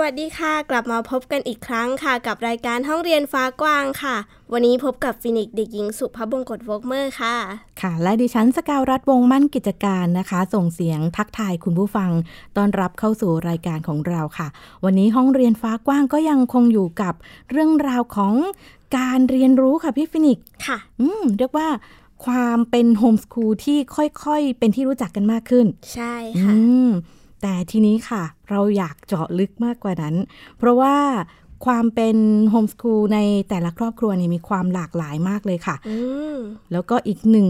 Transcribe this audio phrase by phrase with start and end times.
[0.00, 4.16] วัสดีค่ะ กลับมาพบกันอีกครั้งค่ะ กับรายการห้องเรียนฟ้ากว้างค่ะ
[4.52, 7.36] วันนี้พบกับฟินิกส์เด็กหญิงสุภาพบงกตวอกเมอร์ค่ะ
[7.80, 12.10] ค่ะ และดิฉันสกาวรัฐวงศ์มั่นกิจการนะคะ ส่งเสียงทักทายคุณผู้ฟัง
[12.56, 14.48] ต้อนรับเข้าสู่รายการของเราค่ะ
[14.84, 17.14] วันนี้ห้องเรียนฟ้ากว้างก็ยังคงอยู่กับ
[17.50, 18.34] เรื่องราวของ
[18.98, 21.68] การเรียนรู้ค่ะพี่ฟินิกส์ค่ะ อืมเรียกว่า
[22.26, 26.54] ความเป็น homeschool ที่ค่อยๆ เป็นที่รู้จักกันมากขึ้น ใช่ค่ะ อื
[26.88, 26.90] ม
[27.46, 30.14] แต่ทีนี้ค่ะ เราอยากเจาะลึกมากกว่านั้น
[30.58, 30.96] เพราะว่า
[31.66, 32.16] ความเป็น
[32.50, 35.96] โฮมสคูลในแต่ละครอบครัวเนี่ยมีความหลากหลายมากเลยค่ะอื
[36.34, 36.36] ม
[36.72, 37.48] แล้วก็อีกหนึ่ง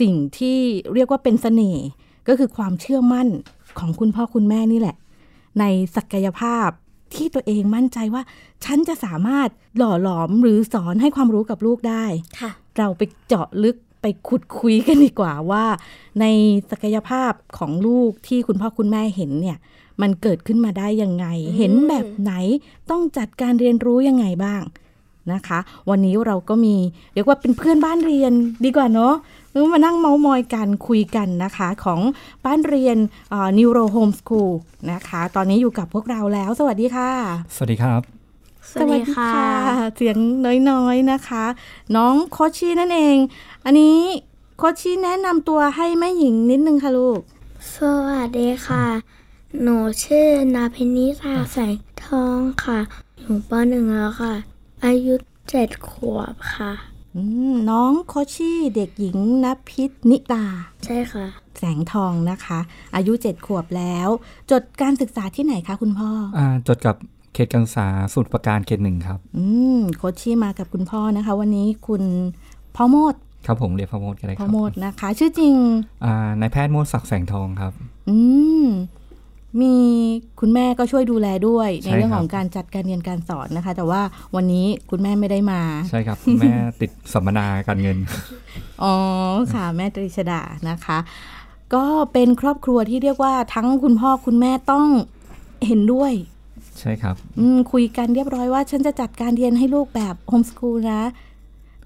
[0.00, 0.58] สิ่งที่
[0.94, 1.86] เรียกว่าเป็นเสน่ห์
[2.28, 3.28] ก็คือความเชื่อมั่น
[3.78, 4.96] ของคุณพ่อคุณแม่นี่แหละ
[5.60, 5.64] ใน
[5.96, 6.68] ศักยภาพ
[7.14, 8.22] ที่ตัวเองมั่นใจว่า
[8.64, 12.04] ฉันจะสามารถหล่อหลอมหรือสอนให้ความรู้กับลูกได้
[12.40, 15.64] ค่ะเราไปเจาะลึก ไปขุดคุยกันดีกว่าว่า
[16.20, 16.24] ใน
[16.70, 19.58] ศักยภาพของลูกที่คุณพ่อคุณแม่เห็นเนี่ย
[20.02, 22.32] มันเกิดขึ้นมาได้ยังไงอืมเห็นแบบไหน
[22.90, 24.62] ต้องจัดการเรียนรู้ยังไงบ้าง
[25.32, 25.58] นะคะ
[25.90, 26.76] วันนี้เราก็มี
[27.14, 28.32] เรียกว่าเป็นเพื่อนบ้านเรียน
[28.64, 29.14] ดีกว่าเนาะ
[29.72, 32.00] มานั่งเมาส์มอยกันคุยกันนะคะ ของ
[32.46, 32.96] บ้านเรียน
[33.58, 34.52] นิวโรโฮมสคูล
[34.92, 37.10] นะคะ ตอนนี้อยู่กับพวกเราแล้ว สวัสดีค่ะ
[37.56, 38.17] สวัสดีครับ
[38.72, 39.32] สวัสดีค่ะ
[39.96, 40.18] เสียง
[40.70, 41.44] น้อยๆนะคะ
[41.96, 43.16] น้องโคชชี่นั่นเอง
[43.64, 43.98] อันนี้
[44.58, 47.20] โคชชี่แนะนำตัวให้แม่หญิงนิดนึงค่ะลูก
[47.74, 48.86] สวัสดีค่ะ
[49.62, 52.78] หนูชื่อนาพินิตาแสงทองค่ะ
[53.20, 54.34] หนูปหนึ่งแล้วค่ะ
[54.84, 55.14] อายุ
[55.48, 56.72] เจ็ดขวบค่ะ
[57.14, 60.44] อืมน้องโคชชี่เด็กหญิงนพิษนิตา
[60.84, 61.26] ใช่ค่ะ
[61.58, 62.58] แสงทองนะคะ
[62.94, 64.08] อายุเจ็ดขวบแล้ว
[64.50, 69.44] จดการศึกษาที่ไหนคะคุณพ่ออ่าจดกับเขตการศึกษาสูตรประการเขตหนึ่งครับ อื
[69.76, 72.02] มโคชชี่มากับคุณพ่อนะคะ วันนี้คุณ
[72.76, 73.14] พ่อโมด
[73.46, 75.54] ครับผมเรียกพระโมดก็ได้คพ่อรับโมดนะคะ ชื่อจริง
[76.04, 77.72] อ่านายแพทย์โมดศักดิ์แสงทองครับ
[78.08, 78.16] อื
[78.64, 78.66] ม
[79.60, 79.74] มี
[80.40, 84.02] คุณแม่ก็ช่วยดูแลด้วยใช่ในเรื่องครับของการจัดการเรียนการสอนนะคะ แต่ว่า
[84.36, 85.60] วันนี้คุณแม่ไม่ได้มา
[85.90, 87.98] ใช่ครับคุณแม่ติดสัมมนาการเงิน
[88.82, 88.94] อ๋อ
[89.54, 90.40] ค่ะ แม่ตริชดา
[90.70, 90.98] นะคะ
[91.74, 94.86] ก็เป็นครอบครัวที่เรียกว่าทั้งคุณพ่อคุณแม่ต้อง
[95.66, 96.12] เห็นด้วย
[96.80, 101.02] ใช่ครับอืมคุยกันเรียบร้อยว่า ฉันจะจัดการเรียนให้ลูกแบบโฮมสคูลนะ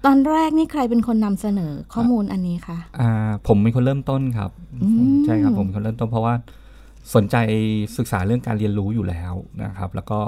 [0.05, 3.09] ตอนแรกนี่ใครเป็นคนนำเสนอข้อมูลอันนี้คะอ่า
[3.47, 4.51] ผมเป็นคนเริ่มต้นครับ
[4.83, 6.33] อืมใช่ครับผมเป็นคนเริ่มต้นเพราะว่า
[7.15, 7.35] สนใจ
[7.97, 9.33] ศึกษาเรื่องการเรียนรู้อยู่แล้ว
[9.63, 10.19] นะครับ แล้วก็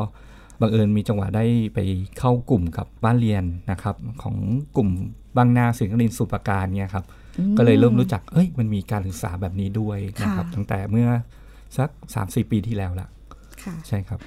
[0.61, 1.79] บังเอิญมีจังหวะได้ไป
[2.19, 4.35] เข้ากลุ่มกับบ้านเรียนนะครับ ของ
[4.75, 4.89] กลุ่ม
[5.37, 7.05] บางนาสิงห์นครินทร์สุปราการเนี่ยครับ
[7.57, 11.07] ก็เลยเริ่มรู้จักเอ้ยมันมีการศึกษาแบบนี้ด้วยนะครับ ตั้งแต่เมื่อ
[11.77, 13.07] สัก3าสี่ปีที่แล้วละ
[13.63, 14.19] ค่ะใช่ครับ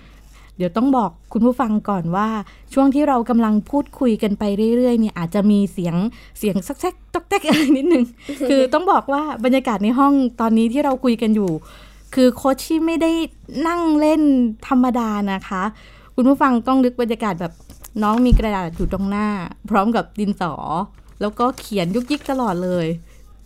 [0.59, 2.29] เดี๋ยวต้องบอกคุณผู้ฟังก่อนว่า
[2.75, 4.45] ช่วงที่เรากำลังพูดคุยกันไป
[4.77, 5.95] เรื่อยๆเนี่ยอาจจะมีเสียง
[6.39, 8.05] เสียงซักแซกตอกแตกอะไรนิดนึง
[8.49, 11.51] คือต้องบอกว่าบรรยากาศในห้องตอนนี้ที่เราคุยกันอยู่
[12.15, 13.11] คือโคชที่ไม่ได้
[13.69, 14.23] นั่งเล่น
[14.69, 15.63] ธรรมดานะคะ
[16.15, 17.53] คุณผู้ฟังต้องนึกบรรยากาศแบบ
[18.03, 19.29] น้องมีกระดาษอยู่ตรงหน้า
[19.71, 20.55] พร้อมกับดินสอ
[21.21, 22.87] แล้วก็เขียนยุกยิกตลอดเลย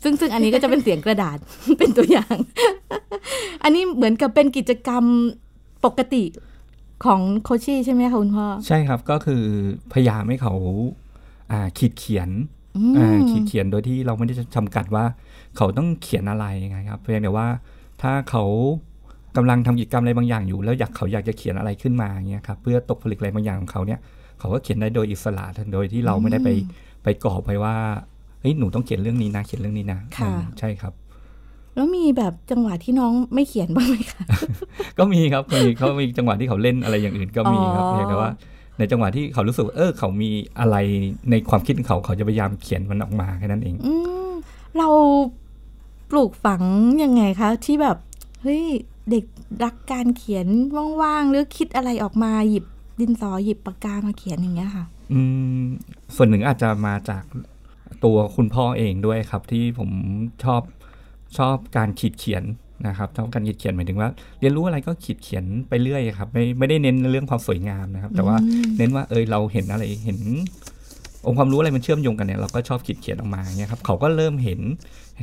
[0.03, 1.39] ซึ่งซึ่งอันนี้ก็จะเป็นเสียงกระดาษ
[1.79, 2.37] เป็นตัวอย่าง
[3.63, 5.05] อันนี้เหมือนกับเป็นกิจกรรม
[5.85, 6.23] ปกติ
[7.05, 9.43] ของโคชชี่ใช่ไหมคะคุณพ่อ ใช่ครับก็คือ
[9.93, 10.55] พยายามให้เขา
[11.53, 12.31] อ่าขีดเขียน
[12.77, 15.05] อืมอ่าขีดเขียนโดยที่เราไม่ได้จำกัดว่า
[15.57, 17.47] เขาต้องเขียนอะไรไงครับเพียงแต่ว่า
[18.03, 18.45] ถ้าเขา
[19.37, 24.01] กำลังทำกิจกรรมอะไรบางอย่างอยู่ แล้วอยากเขาอยากจะเขียนอะไรขึ้นมาเงี้ยครับเพื่อตกผลึกอะไรบางอย่างของเขาเนี่ย
[24.39, 26.49] เขาก็เขียนได้โดยอิสระโดยที่เราไม่ได้ไป
[27.03, 27.75] ไปกรอบไปว่า
[28.41, 30.93] เฮ้ยหนูต้องเขียนเรื่องนี้นะเขียนเรื่องนี้นะค่ะอืมใช่ครับ
[31.75, 34.25] แล้วมีแบบจังหวะที่น้องไม่เขียนบ้างไหมคะ
[34.99, 38.31] ก็มีครับมีเขามีจังหวะที่เขาเล่นอะไรอย่างอื่นก็มีครับอ๋อเพียงแต่ว่า
[38.79, 40.31] ในจังหวะที่เขารู้สึกว่าเออเขามี
[40.61, 40.77] อะไร
[41.31, 43.93] ในความคิดของเขาเขาจะพยายามเขียนมันออกมาแค่นั้นเองอื
[44.29, 44.31] ม
[44.79, 44.89] เรา
[46.11, 46.63] ปลูกฝัง
[47.03, 47.97] ยังไงคะ ที่แบบ
[48.43, 48.65] เฮ้ย
[49.11, 49.25] เด็ก
[49.65, 50.47] รักการเขียน
[51.03, 52.65] ว่างๆหรือคิดอะไรออกมาหยิบ
[53.01, 55.21] ดินสอหยิบปากกามาเขียนอย่างเงี้ยค่ะ อื
[55.63, 55.65] ม
[56.17, 57.25] ส่วนหนึ่งอาจจะมาจาก
[58.05, 59.91] ตัวคุณพ่อเองด้วยครับ ที่ผม
[60.45, 60.63] ชอบ
[61.39, 62.45] ชอบการขีดเขียน
[62.89, 64.09] นะครับชอบการขีดเขียนหมายถึงว่า
[64.41, 70.19] เรียนรู้อะไรก็ขีดเขียนไปเรื่อยครับ ไม่ไม่ได้เน้นเรื่องความสวยงามนะครับ แต่ว่าอืมเน้นว่าเออเราเห็นอะไรเห็น
[71.27, 74.61] องค์ความรู้อะไรมันเชื่อมโยงกันเนี่ยเราก็ชอบขีดเขียนออกมาเนี่ยครับเขาก็เริ่มเห็น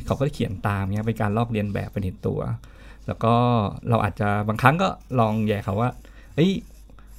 [0.06, 2.40] เขาก็เขียนตามเนี่ยเป็นการลอกเลียนแบบไปในตัว
[3.06, 3.34] แล้วก็
[3.88, 4.88] เราอาจจะบางครั้งก็
[5.20, 5.90] ลองแย่เขาว่า
[6.34, 6.50] เฮ้ย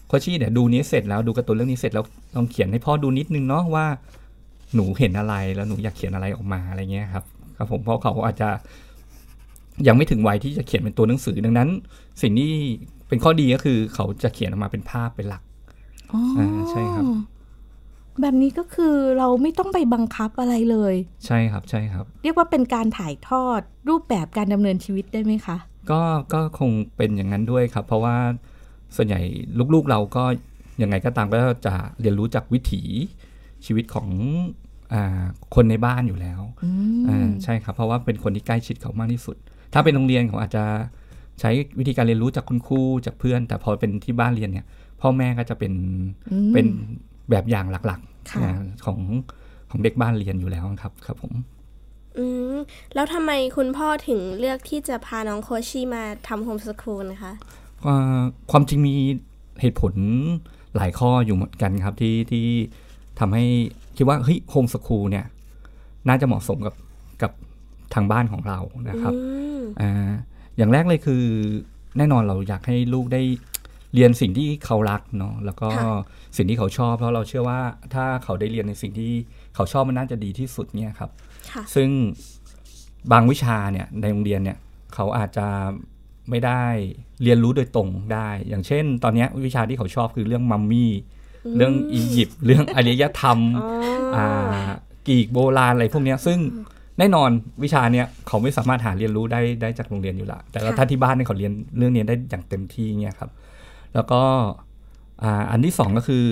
[0.08, 2.06] โคชชี่เนี่ยดูนี้เสร็จแล้วดูการ์ตูนเรื่องนี้เสร็จแล้ว
[2.36, 3.86] ลองเขียนให้พ่อดูนิดนึงเนาะว่า
[4.76, 8.50] หนูเห็นอะไรแล้วหนูอยากเขียนอะไรออกมาอะไรเงี้ยครับก ครับผมเพราะเขาอาจจะ
[9.88, 11.70] ยังไม่ถึงวัยที่จะเขียนเป็นตัวหนังสือดังนั้น
[12.22, 12.54] สิ่งที่
[13.08, 15.44] เป็นข้อดีก็คือเขาจะเขียนออกมาเป็นภาพเป็นหลัก
[16.12, 17.06] อ๋ออาใช่ครับ
[18.22, 25.58] แบบนี้ก็คือเราไม่ต้องไปบังคับอะไรเลย ใช่ครับใช่ครับ เรียกว่าเป็นการถ่ายทอดรูปแบบการดำเนินชีวิตได้ไหมคะ
[25.92, 26.02] ก็
[26.34, 28.16] ก็คงเป็นอย่างนั้นด้วยครับ เพราะว่า
[28.96, 29.20] ส่วนใหญ่
[29.74, 30.24] ลูกๆเราก็
[30.82, 32.84] ยังไงก็ตามก็จะเรียนรู้จากวิถี
[33.66, 34.08] ชีวิตของ
[34.61, 34.61] อา
[35.56, 39.36] คนในบ้านอยู่แล้วอืมอ่าใช่ครับ เพราะว่าเป็นคนที่ใกล้ชิดเขามากที่สุด
[39.74, 40.64] ถ้าเป็นโรงเรียนเขาอาจจะ
[41.40, 44.66] ใช้วิธีการเรียนรู้จากคุณครูจากเพื่อน แต่พอเป็นที่บ้านเรียนเนี่ย
[45.02, 45.74] พ่อแม่ก็จะเป็น
[46.32, 46.66] อืมเป็น
[47.30, 48.02] แบบอย่างหลัก
[48.32, 48.52] ค่ะๆอ่า
[48.86, 49.00] ของ
[49.70, 51.34] ของเด็กบ้านเรียนอยู่แล้วครับครับผม
[52.18, 52.56] อืม
[52.94, 57.34] แล้วทำไมคุณพ่อถึงเลือกที่จะพาน้องโคชี่มาทำโฮมสคูลนะคะ
[57.86, 58.22] อ่า
[58.52, 58.96] ความจริงมี
[59.62, 59.94] เหตุผล
[60.76, 62.46] หลายข้ออยู่เหมือนกันครับที่ที่
[63.20, 63.46] ทำให้
[63.98, 65.26] คิดว่าเฮ้ยโฮมสคูลเนี่ย
[66.08, 66.76] น่าจะเหมาะสมกับ
[67.22, 67.32] กับ
[67.94, 68.60] ทางบ้านของเรา
[68.90, 69.22] นะครับอื
[69.60, 70.12] มอ่า
[70.58, 71.24] อย่างแรกเลยคือ
[71.98, 73.22] แน่นอนเราอยากให้ลูกได้
[73.94, 75.70] เรียนสิ่งที่เขารักเนาะแล้วก็
[76.38, 77.60] สิ่งที่เขาชอบ เพราะเราเชื่อว่า
[77.94, 79.12] ถ้าเขาได้เรียนในสิ่งที่
[79.56, 81.12] เขาชอบมันน่าจะดีที่สุดเนี่ยครับ
[81.52, 81.90] ค่ะซึ่ง
[83.12, 84.58] บางวิชาเนี่ยในโรงเรียนเนี่ย
[84.94, 85.48] เขาอาจจะ
[86.30, 86.64] ไม่ได้
[87.24, 90.92] เรียนรู้โดยตรงได้ อย่างเช่น ตอนเนี้ยวิชาที่เขาชอบคือเรื่องมัมมี่
[91.58, 93.66] เรื่องอียิปต์เรื่องอารยธรรมอ๋
[94.16, 94.20] ออ
[95.08, 96.40] กรีกโบราณอะไรพวกเนี้ยซึ่ง
[97.00, 97.30] แน่นอน
[97.64, 103.32] วิชาเนี้ยเขาไม่สามารถหาเรียนรู้ได้ได้จากโรงเรียนอยู่ละแต่ว่าค่ะถ้าที่บ้านเนี่ยเขาเรียนเรื่องนี้ได้อย่างเต็มที่เงี้ยครับ
[103.94, 104.22] แล้วก็
[105.24, 106.26] อ่าอันที่สองก็คือ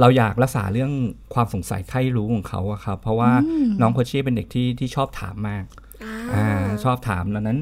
[0.00, 0.92] เราอยากรักษาเรื่อง
[1.34, 3.30] ความสงสัยใคร่รู้ของเขาอะครับ เพราะว่า
[3.80, 5.64] น้องโคชชี่เป็นเด็กที่ที่ชอบถามมาก
[6.04, 7.58] อ่าอ่าชอบถามดังนั้น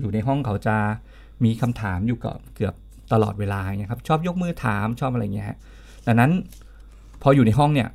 [0.00, 0.76] อยู่ในห้องเขาจะ
[1.44, 2.74] มีคำถามอยู่กับเกือบ
[3.12, 5.58] ตลอดเวลาเงี้ยครับ ชอบยกมือถามชอบอะไรเงี้ยฮะ
[6.08, 6.32] ดังนั้น
[7.22, 7.88] พออยู่ในห้องเนี่ย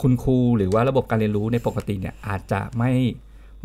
[0.00, 2.92] คุณครูหรือว่าระบบการเรียนรู้ในปกติเนี่ยอาจจะไม่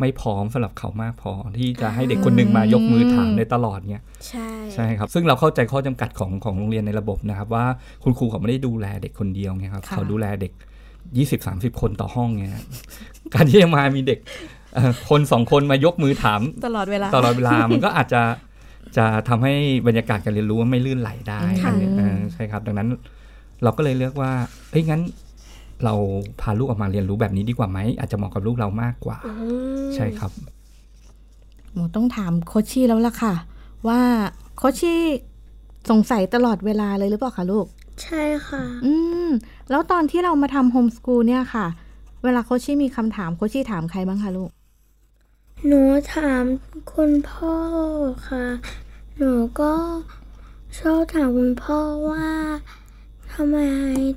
[0.00, 7.64] ไม่พร้อมสำหรับเขามากพอที่จะให้เด็กคนหนึ่งมายกมือถามได้ตลอดเนี่ยใช่ใช่ครับ ซึ่งเราเข้าใจข้อจำกัดของของโรงเรียนในระบบนะครับ ว่า
[8.02, 10.52] คุณครูเขาไม่ได้ดูแลเด็กคนเดียวไงครับค่ะเขาดูแลเด็ก
[11.16, 12.62] ยี่สิบสามสิบคนต่อห้องไงฮะ
[13.34, 14.18] การที่จะมามีเด็ก
[14.74, 18.22] เอ่อคนสองคนมายกมือถามตลอดเวลาตลอดเวลามันก็อาจจะ
[18.96, 19.54] จะทำให้
[19.86, 22.88] บรรยากาศการเรียนรู้ไม่ลื่นไหลได้ค่ะอันนี้เออใช่ครับ ดังนั้น
[23.62, 24.32] เราก็เลยเลือกว่า
[24.70, 25.02] เฮ้ยงั้น
[25.84, 25.94] เรา
[26.40, 29.32] พาลูกออกมาเรียนรู้แบบนี้ดีกว่าไหมอาจจะเหมาะกับลูกเรามากกว่าอื
[29.88, 30.30] มใช่ครับ
[31.72, 33.34] หมูต้องถามโคชชี่แล้วล่ะค่ะ
[33.88, 34.00] ว่า
[34.56, 35.00] โคชชี่
[35.90, 37.66] สงสัยตลอดเวลาเลยหรือเปล่าคะลูก
[38.02, 38.94] ใช่ค่ะ อื
[39.26, 39.28] ม
[39.70, 41.66] แล้วตอนที่เรามาทำ homeschool เนี่ยค่ะ
[42.24, 44.50] เวลาโคชชี่มีคำถามโคชชี่ถามใครบ้างคะลูก
[45.66, 45.82] หนู
[46.14, 46.44] ถาม
[46.92, 47.56] คุณพ่อ
[48.28, 48.46] ค่ะ
[49.18, 49.72] หนูก็
[50.78, 51.78] ชอบถามคุณพ่อ
[52.08, 52.26] ว่า
[53.38, 53.58] ทำไม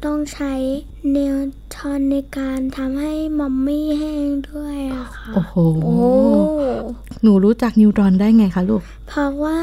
[0.05, 0.53] ต้องใช้
[1.15, 1.35] นิว
[1.75, 5.99] ทอนในการทำให้มัมมี่แห้งด้วยอะค่ะโอ้โหโอ้
[7.21, 9.59] หนูรู้จักนิวตรอนได้ไงคะลูก เพราะว่า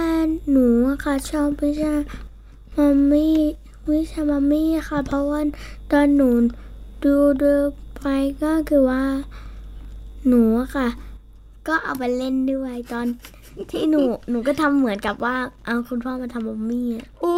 [0.50, 1.94] หนูอะค่ะชอบวิชา
[2.76, 3.36] มัมมี่
[3.90, 5.40] วิชามัมมี่ค่ะ เพราะว่า
[5.92, 6.30] ตอนหนู
[7.04, 7.52] ดูดู
[7.98, 8.06] ไป
[8.42, 9.04] ก็คือว่า
[10.26, 10.88] หนูอะค่ะ
[11.68, 13.06] ก็เอาไปเล่นด้วยตอน
[13.72, 14.00] ที่หนู
[14.30, 17.36] หนูก็ทำเหมือนกับว่า เอาคุณพ่อมาทำมัมมี่อะอู้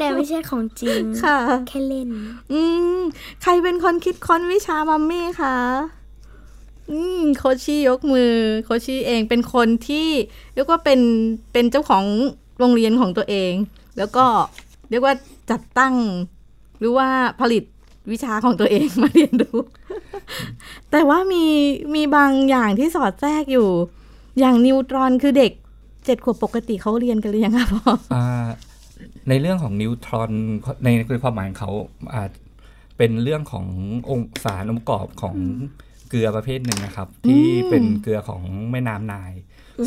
[0.00, 1.38] แต่ไม่ใช่ของจริงค่ะ
[1.68, 2.10] แค่เล่น
[2.52, 2.60] อื
[2.98, 3.00] ม
[3.42, 5.56] ใครเป็นคนคิดค้นวิชามัมมี่คะ
[6.90, 10.08] อืมโคชชี่ยกมือ โคชชี่เองเป็นคนที่
[10.54, 11.00] เรียกว่าเป็น
[11.52, 12.04] เป็นเจ้าของ
[12.58, 13.52] โรงเรียนของตัวเอง
[13.98, 14.24] แล้วก็
[14.90, 15.14] เรียกว่า
[15.50, 15.94] จัดตั้ง
[16.78, 17.08] หรือว่า
[17.40, 17.64] ผลิต
[18.12, 19.60] วิชาของตัวเองมาเรียนรู้
[20.90, 21.44] แต่ว่ามี
[21.94, 23.68] มีบางอย่างที่สอดแทรกอยู่
[24.38, 25.52] อย่างนิวตรอนคือเด็ก
[26.04, 28.46] เจ็ดขวบปกติเขาเรียนกันหรือยังคะพ่ออ่า
[29.28, 30.30] ในเรื่องของนิวตรอน
[30.84, 31.70] ในในความหมายของเขา
[32.14, 32.30] อาจ
[32.98, 33.66] เป็นเรื่องของ
[34.10, 35.36] องค์สารองค์ประกอบของ
[36.08, 39.32] เกลือประเภทหนึ่งนะครับ ที่เป็นเกลือของแม่น้ำไนาย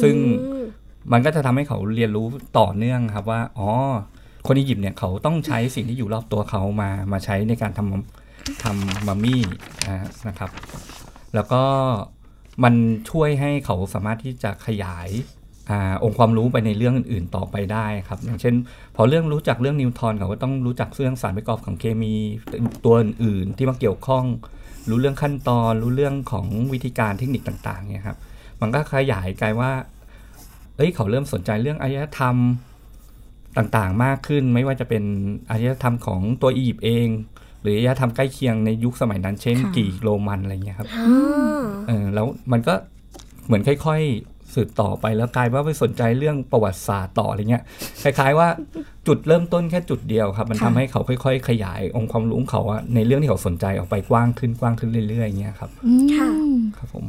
[0.01, 0.63] ซึ่งอืม
[1.11, 2.25] มันก็จะทำให้เขาเรียนรู้
[2.59, 3.69] ต่อเนื่องครับว่า อ๋อ
[4.47, 9.43] คนอียิปต์เนี่ยเขาต้องใช้สิ่งที่อยู่รอบตัวเขามามาใช้ในการทำทำมัมมี่
[10.27, 10.51] นะครับ
[11.35, 11.63] แล้วก็
[12.63, 12.73] มัน
[13.09, 15.09] ช่วยให้เขาสามารถที่จะขยาย
[15.71, 15.73] อ
[16.03, 18.55] องค์ความรู้ไปในเรื่องอื่นๆต่อไปได้ครับ อย่างเช่น
[18.95, 22.13] พอเรื่องรู้จักเรื่องนิวตรอนเขาก็ต้องรู้จักเรื่องสารประกอบของเคมี
[22.85, 24.25] ตัวอื่นๆ ที่มาเกี่ยวข้อง
[24.89, 28.17] รู้เรื่องขั้นตอน รู้เรื่องของวิธีการเทคนิคต่างๆเนี่ยครับ
[28.61, 29.71] มันก็ขยายกลายว่า
[30.77, 32.35] เอ้ยเขาเริ่มสนใจเรื่องอารยธรรม
[33.57, 35.03] ต่างๆมากขึ้น ไม่ว่าจะเป็น
[35.49, 37.07] อารยธรรมของตัวอียิปต์เอง
[37.61, 42.73] หรืออารยธรรมใกล้เคียงในยุคสมัยนั้น เช่นค่ะกรีกโรมันอะไรเงี้ยครับอ่าเออแล้วมันก็
[43.45, 47.63] เหมือนค่อยๆสืบต่อไปแล้วกลายว่าไปสนใจเรื่องประวัติศาสตร์ต่ออะไรเงี้ย
[48.03, 48.47] คล้ายๆว่า
[49.07, 56.29] จุดเริ่มต้นแค่จุดเดียวครับ มันทำค่ะให้เขาค่อย ๆ ขยายองค์ความรู้ของเขาอะในเรื่องที่เขาสนใจออกไปกว้างขึ้นกว้างขึ้นเรื่อยๆอย่างเงี้ยครับอืมค่ะ
[56.77, 57.05] ครับผม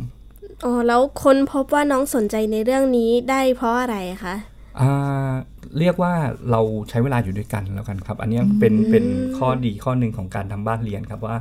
[0.64, 4.34] อ๋อแล้วคนพบว่าน้องสนใจในเรื่องนี้ได้เพราะอะไรคะ
[4.80, 5.32] อ่า
[5.78, 6.12] เรียกว่า
[6.50, 9.04] เราใช้เวลาอยู่ด้วยกันแล้วกันครับ อันเนี้ยเป็นเป็น
[9.38, 11.36] ข้อดีข้อหนึ่งของการทำบ้านเรียนครับว่า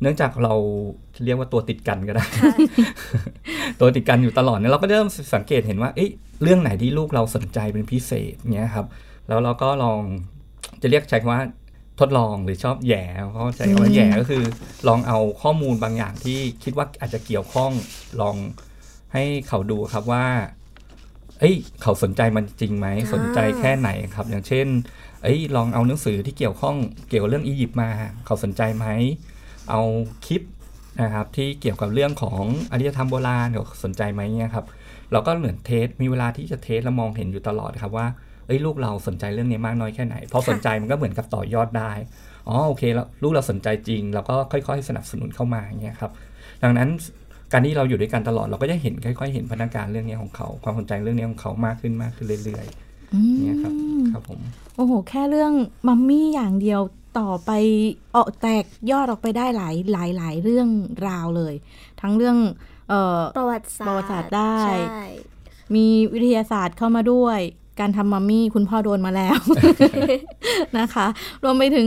[0.00, 0.54] เนื่องจากเรา
[1.24, 2.26] เรียกว่าตัวติดกันก็ได้
[3.80, 6.10] ตัวติดกันอยู่ตลอดเนี่ยเราก็เริ่มสังเกตเห็นว่าเอ๊ะ
[6.42, 8.86] เรื่องไหนที่ลูกเราสนใจเป็นพิเศษเงี้ยครับ
[9.28, 10.00] แล้วเราก็ลอง
[10.82, 11.42] จะเรียกใช้คำว่า
[12.00, 14.42] ทดลองหรือชอบแหย่เขาใช้คำว่าแหย่ก็คือ
[14.88, 17.70] ลองเอาข้อมูลบางอย่างที่คิดว่าอาจจะเกี่ยวข้อง
[18.20, 18.36] ลอง
[19.12, 20.24] ให้เขาดูครับว่า
[21.40, 24.66] เอ้ยเขาสนใจมันจริงไหมอ่าสนใจแค่ไหนครับ อย่างเช่น
[25.22, 26.76] เอ้ยลองเอาหนังสือที่เกี่ยวข้อง
[27.08, 27.88] เกี่ยวกับเรื่องอียิปต์มา
[28.26, 28.86] เขาสนใจไหม
[29.70, 29.80] เอา
[30.26, 30.42] คลิป
[31.02, 34.66] นะครับที่เกี่ยวกับเรื่องของอารยธรรมโบราณเขาสนใจไหมเนี่ยครับ
[35.12, 38.06] เราก็เหมือนเทสมีเวลาที่จะเทสและมองเห็นอยู่ตลอดครับว่า
[38.46, 41.92] เอ้ยลูกเราสนใจเรื่องนี้มากน้อยแค่ไหนพอสนใจมันก็เหมือนกับต่อยอดได้
[42.48, 46.12] อ๋อโอเคแล้วลูกเราสนใจจริง เราก็ค่อย ๆ สนับสนุนเข้ามาอย่างเงี้ยครับ
[46.62, 46.88] ดังนั้น
[47.52, 53.72] การที่เราอยู่ด้วยกันตลอดเราก็จะเห็นค่อย ๆ เห็นพัฒนาการเรื่องนี้ของเขา ความสนใจเรื่องนี้ของเขามากขึ้นมากขึ้นเรื่อยๆอย่างเงี้ยครับ
[54.12, 54.40] ครับผม
[54.76, 55.52] โอ้โห แค่เรื่อง
[55.88, 56.80] มัมมี่อย่างเดียว
[57.18, 57.50] ต่อไป
[58.16, 60.68] ออกแตกยอดออกไปได้หลายหลายหลายเรื่อง
[61.08, 61.54] ราวเลย
[62.00, 62.36] ทั้งเรื่อง
[62.88, 64.78] เอ่อประวัติศาสตร์ประวัติศาสตร์ได้ใช่
[65.74, 67.38] มีวิทยาศาสตร์เข้ามาด้วย
[67.80, 69.38] การทำมัมมี่คุณพ่อโดนมาแล้ว
[70.78, 71.06] นะคะ
[71.44, 71.86] รวมไปถึง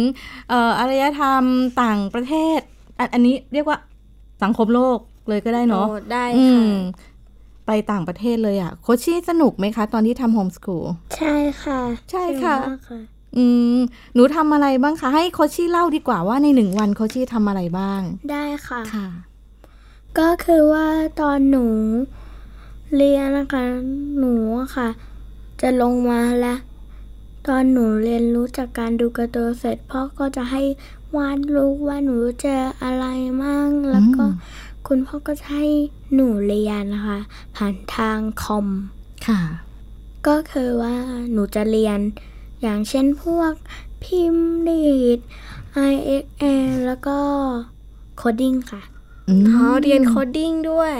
[0.50, 1.44] เอ่ออารยธรรม
[1.84, 2.60] ต่างประเทศ
[3.00, 3.78] อันอันนี้เรียกว่า
[4.44, 5.00] สังคมโลก
[5.30, 6.78] เลยก็ได้เนาะโอ้ได้อืค่ะม
[7.68, 10.86] ไปต่างประเทศเลยอะ่ะ โคชชี่สนุกไหมคะ ตอนที่ทำโฮมสกูล
[11.18, 11.80] ใช่ค่ะ
[12.12, 13.00] ใช่ค่ะสนุกมากค่ะ
[13.38, 13.46] อื
[13.76, 13.78] ม
[14.14, 19.08] หนูทำอะไรบ้างคะ ให้โคชชี่เล่าดีกว่าว่าในหนึ่งวันโคชชี่ทำอะไรบ้าง ได้ค่ะค่ะ
[20.20, 20.88] ก็คือว่า
[21.22, 21.66] ตอนหนู
[22.96, 23.66] เรียนนะคะ
[24.20, 24.90] หนูอะค่ะ
[25.62, 26.60] จะลงมาแล้ว
[27.48, 30.62] ตอนหนูเรียนรู้จากการดูการ์ตูนเสร็จพ่อก็จะให้
[31.16, 33.06] วาดรูปว่าหนูเจออะไร
[33.42, 34.34] มั่งแล้วก็อืม
[34.88, 35.66] คุณพ่อก็จะให้
[36.14, 37.20] หนูเรียนนะคะ
[37.56, 38.68] ผ่านทางคอม
[39.28, 39.42] ค่ะ
[40.28, 40.96] ก็คือว่า
[41.32, 42.00] หนูจะเรียน
[42.62, 43.54] อย่างเช่นพวก
[44.04, 45.20] พิมพ์ดีด
[45.92, 47.18] IXL แล้วก็
[48.18, 48.82] coding ค่ะ
[49.30, 50.98] อืมอ๋อเรียน cod ing ด้วย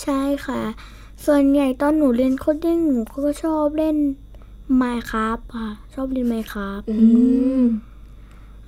[0.00, 0.62] ใช่ค่ะ
[1.26, 3.96] ส่วนใหญ่ตอนหนูเรียน coding หนูก็ชอบเล่น
[4.80, 6.96] Minecraft ค่ะ ชอบเล่น Minecraft อื
[7.60, 7.62] ม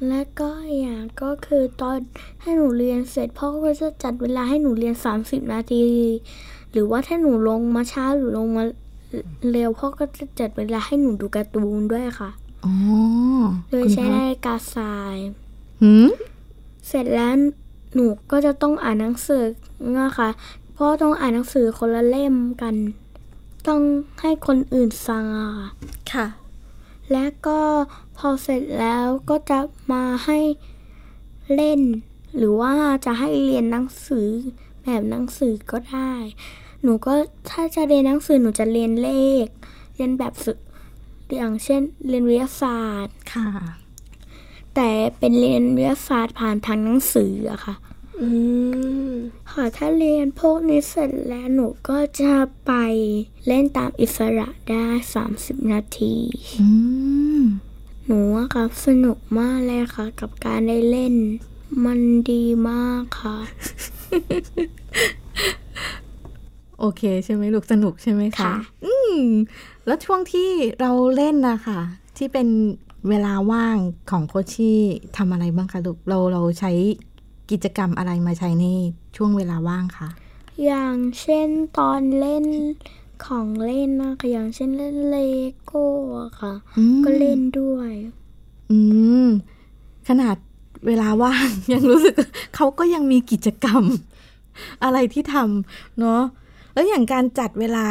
[0.09, 1.99] และก็อีกอย่างก็คือตอน
[2.43, 5.87] ให้หนูเรียนเสร็จพ่อก็จะจัดเวลาให้หนูเรียน 30 นาที
[6.73, 8.65] หรือว่าถ้าหนูลงมาช้าหรือลงมา
[9.51, 12.31] เร็วพ่อก็จะจัดเวลาให้หนูดูการ์ตูนด้วยค่ะ
[12.65, 12.75] อ๋อ
[13.71, 15.17] โดยคุณใช้พ่อนาฬิกาทราย
[15.83, 16.09] หืม
[16.89, 17.33] เสร็จแล้ว
[17.95, 19.45] หนูก็จะต้องอ่านหนังสือ
[20.01, 20.29] นะคะ
[20.75, 22.75] เพราะต้องอ่านหนังสือคนละเล่มกัน
[23.67, 23.81] ต้อง
[24.21, 25.69] ให้คนอื่นฟังอะค่ะ
[26.13, 26.27] ค่ะ
[27.13, 27.61] และก็
[28.17, 29.59] พอเสร็จแล้วก็จะ
[29.93, 30.39] มาให้
[31.55, 31.81] เล่น
[32.37, 34.29] หรือว่าจะให้เรียนหนังสือ
[34.83, 36.13] แบบหนังสือก็ได้
[36.83, 37.15] หนูก็
[37.51, 39.11] ถ้าจะเรียนหนังสือหนูจะเรียนเล
[39.45, 39.47] ข
[39.95, 40.59] เรียนแบบฝึก
[41.37, 43.49] อย่างเช่น เรียนวิทยาศาสตร์ค่ะ
[44.75, 47.75] แต่เป็นเรียนวิทยาศาสตร์ผ่านทางหนังสืออะค่ะ
[48.21, 48.29] อื
[49.11, 49.13] ม
[49.53, 52.35] ค่ะถ้าเรียนพวกนี้เสร็จแล้วหนูก็จะ
[52.67, 52.73] ไป
[53.47, 54.87] เล่นตามอิสระได้
[55.27, 56.15] 30นาที
[56.61, 56.69] อื
[57.41, 57.43] ม
[58.07, 61.15] หนูว่าครับสนุกมากเลยค่ะ กับการได้เล่น
[61.85, 63.39] มันดีมากค่ะ
[66.79, 68.55] โอเค ใช่ไหมลูกสนุกใช่ไหมคะ ค่ะ
[68.85, 69.23] อืม
[69.87, 70.49] แล้วช่วงที่
[70.81, 71.81] เราเล่นนะคะ
[72.17, 72.49] ที่เป็น
[73.09, 73.77] เวลาว่าง
[74.11, 74.81] ของโคชชี่
[75.17, 76.73] ทำอะไรบ้างคะลูกเราเราใช้
[77.51, 78.65] กิจกรรมอะไรมาใช้ใน
[79.17, 80.09] ช่วงเวลาว่างคะ
[80.65, 81.49] อย่างเช่น
[81.79, 82.47] ตอนเล่น
[83.25, 85.17] ของเล่นนะคะอย่างเช่นเล่นเล
[85.65, 85.87] โก้
[86.21, 87.91] อะค่ะอืมก็เล่นด้วย
[88.71, 88.79] อื
[89.25, 89.27] ม
[90.09, 90.37] ขนาด
[90.87, 92.15] เวลาว่างยังรู้สึก
[92.57, 93.83] เขาก็ยังมีกิจกรรม
[94.85, 96.23] อะไรที่ทำเนาะ
[96.75, 97.87] แล้วอย่างการจัดเวลา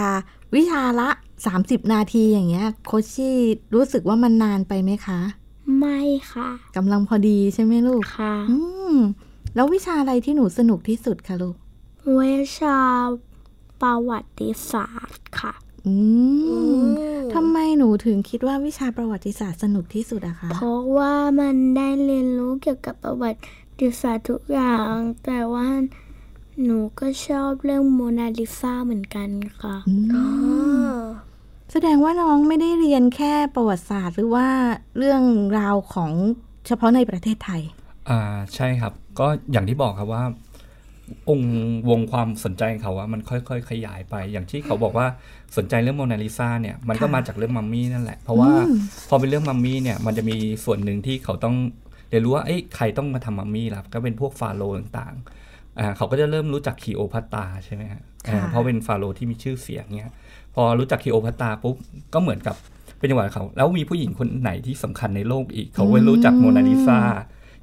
[0.56, 1.10] วิชาละ
[1.52, 3.38] 30 นาทีอย่างเงี้ย โคชชี่
[3.74, 5.20] รู้สึกว่ามันนานไปไหมคะ
[5.80, 6.00] ไม่
[6.32, 8.58] ค่ะกำลังพอดีใช่ไหมลูกค่ะ อื
[8.94, 8.96] ม
[9.56, 11.56] แล้ววิชาอะไรที่หนูสนุกที่สุดคะลูก
[12.20, 12.80] วิชา
[13.82, 15.54] ประวัติศาสตร์ค่ะ
[15.88, 15.96] อื
[16.38, 16.86] มอืม
[17.34, 23.32] ทำไมหนูถึงคิดว่าวิชาประวัติศาสตร์สนุกที่สุดอะคะ เพราะว่ามันได้เรียนรู้เกี่ยวกับประวั
[23.80, 24.96] ติศาสตร์ทุกอย่าง
[25.26, 25.68] แต่ว่า
[26.64, 30.26] หนูก็ชอบเรื่องโมนาลิซาเหมือนกันค่ะอืมอ๋อ
[31.72, 34.48] แสดงว่าน้องไม่ได้เรียนแค่ประวัติศาสตร์ หรือว่า
[34.98, 35.22] เรื่อง
[35.60, 36.12] ราวของ
[36.68, 37.62] เฉพาะในประเทศไทย
[38.10, 38.20] อ่า
[38.56, 40.24] ใช่ครับ ก็อย่างที่บอกครับว่า
[41.30, 41.56] องค์
[41.90, 45.08] วงความสนใจของเขาว่ามันค่อยๆ ขยายไป อย่างที่เขาบอกว่า
[45.58, 51.56] สนใจเรื่องโมนาลิซาเนี่ยมันก็ค่ะมาจากเรื่องมัมมี่นั่นแหละ เพราะว่าอืมพอเป็นเรื่องมัมมี่เนี่ยมันจะมีส่วนหนึ่งที่เขาต้อง
[52.10, 60.14] เรียนรู้ว่าเอ้ยใครต้องมาทำมัมมี่ล่ะก็เป็นพวกฟาโรห์ต่างๆอ่าเขาก็จะเริ่มรู้จักคีโอพัตตาใช่ไหมฮะอ่าค่ะเพราะเป็นฟาโรห์ที่มีชื่อเสียงเนี้ย
[60.56, 61.76] พอรู้จักคีโอพัตตาปุ๊บ
[62.14, 62.56] ก็เหมือนกับ
[62.98, 67.00] เป็นจังหวะเขา แล้วมีผู้หญิงคนไหนที่สำคัญในโลกอีก เขาก็รู้จักโมนาลิซา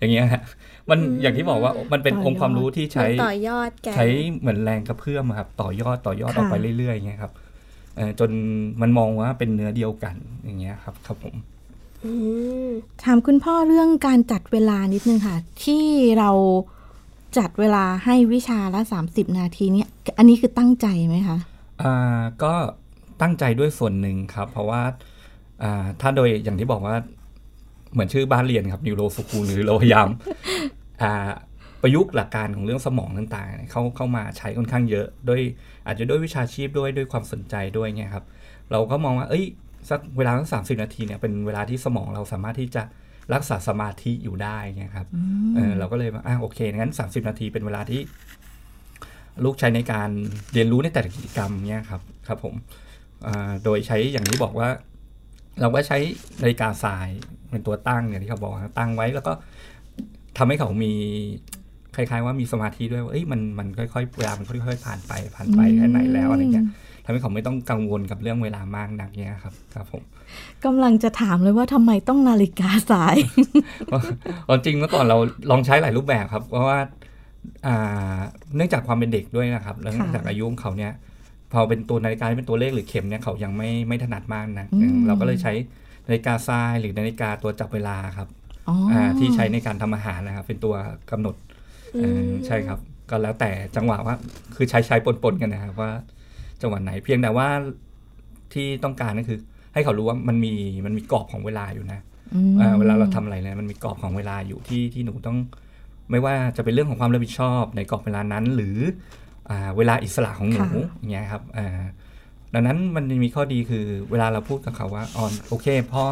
[0.03, 0.43] อย่างเงี้ยฮะ
[0.91, 4.07] มันอย่างที่บอกว่ามันเป็นองค์ความรู้ที่ใช้มันต่อยอดกันใช้
[4.41, 7.33] เหมือนแรงกระเพื่อมอะครับ ต่อยอดต่อยอดค่ะออกไปเรื่อยๆอย่างเงี้ยครับ
[7.97, 8.31] เอ่อจน
[8.81, 11.35] มันมองว่าเป็นเนื้อเดียวกันอย่างเงี้ยครับ ครับผม
[12.05, 12.13] อื
[12.67, 12.69] ม
[13.05, 15.85] ถามคุณพ่อเรื่องการจัดเวลานิดนึงค่ะ ที่
[16.19, 16.31] เรา
[17.39, 18.81] จัดเวลาให้วิชาละ
[19.11, 21.39] 30 นาทีเนี่ยอันนี้คือตั้งใจไหมคะ
[21.83, 22.55] อ่าก็
[23.23, 24.83] ตั้งใจด้วยส่วนหนึ่งครับ เพราะว่า
[25.63, 26.95] อ่าถ้าโดยอย่างที่บอกว่า
[27.93, 30.09] เหมือนชื่อบ้านเรียนครับนิวโรสคูลหรือเราพยายาม
[31.03, 31.31] อ่า
[31.83, 35.41] ประยุกต์หลักการของเรื่องสมองต่างๆ เข้าเข้ามาใช้ค่อนข้างเยอะด้วย
[35.87, 38.25] อาจจะด้วยวิชาชีพด้วยด้วยความสนใจด้วยเนี่ยครับ
[38.71, 39.45] เราก็มองว่า เอ้ย
[39.91, 42.83] สักเวลาสักสามสิบนาทีเนี่ยเป็นเวลาที่สมองเราสามารถที่จะ
[43.35, 45.09] รักษาสมาธิอยู่ได้เนี่ยครับ
[45.57, 48.01] เออเราก็เลยว่าอะโอเคงั้นสามสิบนาทีเป็นเวลาที่
[49.45, 50.11] ลูกใช้ในการ
[50.53, 52.55] เรียนรู้ในแต่ละกิจกรรมเนี่ยครับ ครับผม
[53.27, 54.69] อ่าโดยใช้อย่างที่บอกว่า
[55.61, 55.99] เราก็ใช้
[56.43, 57.09] นาฬิกาทราย
[57.53, 59.33] เป็นตัวตั้งอย่างที่เขาบอกนะตั้งไว้แล้วก็
[60.39, 60.93] ทำให้เขามี
[61.97, 66.67] คล้ายๆว่ามีสมาธิด้วยว่าเอ้ยมันมันค่อยๆเวลามันค่อยๆผ่านไปผ่านไปแค่ไหนแล้วอะไรเงี้ย
[67.05, 70.03] ทำให้เขาไม่ต้องกังวลกับเรื่องเวลามากนักเนี่ยครับครับผม
[70.65, 73.17] กำลังจะถามเลยว่าทำไมต้องนาฬิกาสาย
[74.45, 75.19] เอาจริงเมื่อก่อนเรา
[75.51, 76.79] ลองใช้หลายรูปแบบครับเพราะว่า
[77.67, 78.19] อ่า
[78.57, 80.93] เนื่องจากความเป็นเด็กด้วยนะครับแล้วค่ะจากอายุของเขาเนี่ย
[81.53, 85.53] พอเป็นตัวนาฬิกาที่เป็นตัวเลขหรือเข็มเนี่ยเขายังไม่ไม่ถนัดมากนะอืมเราก็เลยใช้
[86.07, 88.29] นาฬิกาทรายหรือนาฬิกาตัวจับเวลาครับ
[88.69, 90.75] อ๋อออ่าที่ใช้ในการทำอาหารนะครับ เป็นตัว
[91.11, 91.35] กำหนด
[92.01, 92.79] เอ่ออใช่ครับ
[93.11, 94.15] ก็แล้วแต่จังหวะว่า
[94.57, 95.91] คือใช้ใช้ปนๆกันนะครับว่า
[96.63, 97.49] จังหวะไหนเพียงแต่ว่า
[98.53, 99.39] ที่ต้องการก็คือ
[99.75, 100.53] ให้เขารู้ว่ามันมี
[100.87, 102.01] มันมีกรอบของเวลาอยู่นะ
[102.35, 105.39] อืมอ่าเวลาเราทำอะไรเนี่ยมันมีกรอบของเวลาอยู่ที่ที่หนูต้อง
[106.11, 108.79] ไม่ว่าจะเป็นเรื่องของความรับผิดชอบในกรอบเวลานั้น หรือ
[109.51, 111.83] อ่าเวลาอิสระของหนูค่ะอย่างเงี้ยครับอ่า
[112.55, 116.05] ดังนั้นมันมีข้อดีคือเวลาเราพูดกับเขาว่าออนโอเคพ่อ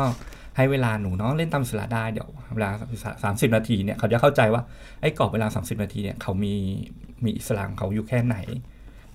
[0.57, 2.70] ให้เวลาหนูเนาะเล่นตามอิสระได้เดี๋ยวเวลา
[3.24, 4.62] สามสิบนาทีเนี่ยเขาจะเข้าใจว่า
[5.00, 6.55] ไอ้กรอบเวลา 30 นาทีเนี่ยเขามี
[7.24, 8.37] มีอิสระของเขาอยู่แค่ไหน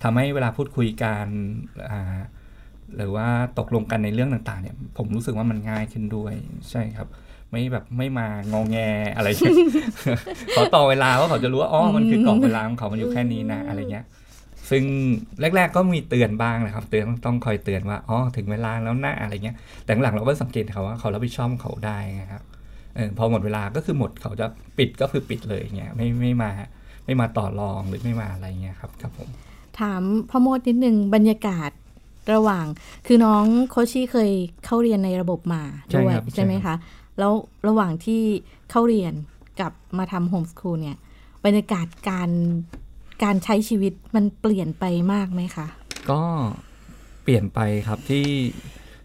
[0.04, 1.26] ทำให้เวลาพูดคุยกัน
[1.90, 2.18] อ่า
[2.96, 3.28] หรือว่า
[3.60, 6.34] ตกลงกันในเรื่องต่างๆ เนี่ย ผมรู้สึกว่ามันง่ายขึ้นด้วย
[6.70, 7.08] ใช่ครับ
[7.50, 8.78] ไม่แบบไม่มางองแง
[9.16, 9.28] อะไร
[10.52, 14.06] เขอต่อเวลาว่าเขาจะรู้ว่าอ๋อมันคือกรอบเวลาของเขามันอยู่แค่นี้นะอะไรเงี้ย
[14.70, 14.84] ซึ่ง
[15.56, 22.44] แรก ๆ ก็มีเตือนบ้างนะครับ เตือนต้องคอยเตือนว่าอ๋อถึงเวลาแล้วนะอะไรเงี้ย แต่หลังๆเราก็สังเกตเขาว่าเขารับผิดชอบของเขาได้นะครับ
[22.96, 24.46] เออพอหมดเวลาก็คือหมดเขาจะ
[24.78, 26.52] ปิดก็คือปิดเลยเงี้ยไม่ไม่มา
[27.06, 29.30] ไม่มาต่อรองหรือไม่มาอะไรเงี้ยครับครับผม
[29.80, 31.72] ถามพ่อโมดนิดนึงบรรยากาศ
[32.34, 32.66] ระหว่าง
[33.08, 34.32] คือน้องโคชชี่เคย
[34.66, 36.78] เข้าเรียนในระบบมาใช่ด้วยครับใช่ไหมใช่ครัคะบ
[37.20, 37.32] แล้ว
[37.68, 38.22] ระหว่างที่
[38.72, 39.14] เข้าเรียน
[39.60, 40.98] กับมาทำโฮมสคูลเนี่ย
[41.46, 42.30] บรรยากาศการ
[43.24, 45.68] การใช้ชีวิตมันเปลี่ยนไปมากไหมคะ
[46.12, 46.22] ก็
[47.24, 48.26] เปลี่ยนไปครับที่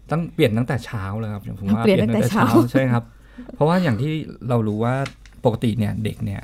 [0.09, 3.03] ตั้งเปลี่ยนตั้งแต่เช้าเลยครับผมว่าเปลี่ยนตั้งแต่เช้าใช่ครับ
[3.55, 4.13] เพราะว่าอย่างที่
[4.49, 4.95] เรารู้ว่า
[5.45, 6.41] ปกติเนี่ยเด็กเนี่ย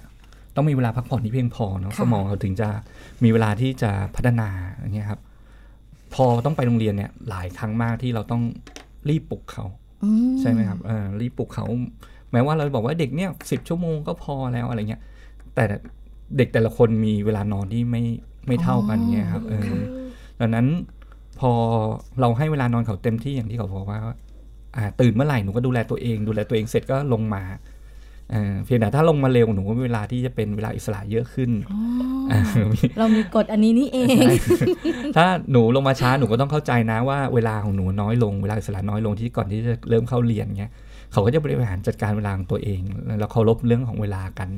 [0.55, 2.69] ต้องมีเวลาพักผ่อนที่เพียงพอเนาะค่ะสมองเขาถึงจะ
[3.23, 5.21] มีเวลาที่จะพัฒนาอย่างเงี้ยครับ
[6.13, 8.43] พอต้องไปโรงเรียนเนี่ยหลายครั้งมากที่เราต้อง
[9.09, 9.65] รีบปลุกเขา
[10.03, 11.65] อืใช่ไหมครับเออรีบปลุกเขา
[12.31, 15.01] แม้ว่าเราบอกว่าเด็กเนี่ยสิบชั่วโมงก็พอแล้วอะไรเงี้ย
[15.55, 15.63] แต่
[16.37, 18.03] เด็กแต่ละคนมีเวลานอนที่ไม่
[18.47, 19.69] ไม่เท่ากันเงี้ยครับเออ
[20.39, 20.67] ดังนั้น
[21.39, 21.51] พอ
[22.19, 23.99] เราให้เวลานอนเขาเต็มที่อย่างที่เขาบอกว่า
[24.75, 27.43] อ่าตื่นเมื่อไหร่หนูก็ดูแลตัวเอง ดูแลตัวเองเสร็จก็ลงมา
[28.31, 32.39] เอ่อเพียงแต่ถ้าลงมาเร็วหนูก็มีเวลาที่จะเป็นเวลาอิสระเยอะขึ้นา
[32.73, 34.33] มีเรามีกฎอันนี้นี่เองใช่
[35.17, 40.71] ถ้าหนูลงมาช้าหนูก็ต้องเข้าใจนะว่าเวลาของหนูน้อยลงเวลาอิสระน้อยลงที่ก่อนที่จะเริ่มเข้าเรียนเงี้ย
[41.11, 42.81] เขาก็จะบริหารจัดการเวลาของตัวเอง
[43.19, 44.49] แล้วเคารพเรื่องของเวลากัน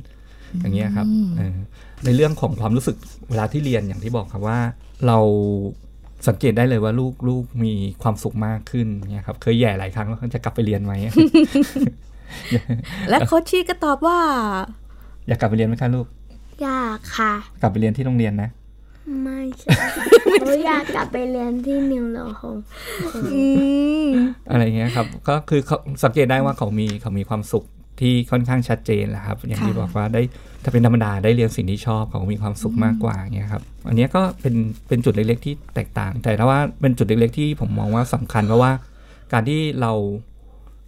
[0.58, 1.08] อย่างเงี้ยครับ
[1.38, 1.58] เออ
[2.06, 2.98] ในเรื่องของความรู้สึก
[3.30, 4.60] เวลาที่เรียนอย่างที่บอกครับว่า
[5.08, 5.18] เรา
[6.28, 10.94] สังเกตได้เลยว่าลูกลูกมีความสุขมากขึ้นเนี่ยครับ เคยแย่หลายครั้งว่าจะกลับไปเรียนไหม
[13.10, 14.18] และโคชชี่ก็ตอบว่า
[15.28, 16.08] อยากกลับไปเรียนไหมคะลูก
[16.64, 18.50] อยากค่ะ กลับไปเรียนที่โรงเรียนนะ
[19.22, 19.72] ไม่ใช่
[20.42, 22.58] หนูอยากกลับไปเรียนที่นิวโรโฮม
[23.34, 23.44] อื
[24.06, 24.10] ม
[24.50, 27.66] อะไรเงี้ยครับ ก็คือเขาสังเกตได้ว่าเขามีเขามีความสุข
[28.02, 30.22] ที่ค่อนข้างชัดเจนแหละครับ อย่างที่บอกว่าได้
[30.64, 34.56] ถ้าเป็นธรรมดาได้เรียนสิ่งที่ชอบเขามีความสุขมากกว่าเงี้ยครับอันนี้ก็เป็น
[34.88, 38.72] เป็นจุดเล็กๆ ที่แตกต่าง แต่ถ้าว่าเป็นจุดเล็กๆ ที่ผมมองว่าสำคัญเพราะว่า
[39.34, 39.92] การที่เรา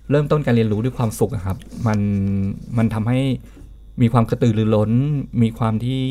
[0.10, 2.00] เริ่มต้นการเรียนรู้ด้วยความสุขครับ มัน
[2.78, 3.20] มันทำให้
[4.02, 4.92] มีความกระตือรือร้น
[5.42, 6.02] มีความที่